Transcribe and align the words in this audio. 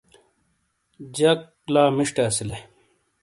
جک 1.15 1.39
لا 1.73 1.83
مشٹے 1.95 2.23
اسیلے۔ 2.29 2.57